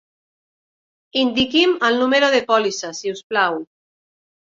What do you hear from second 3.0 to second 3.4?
si us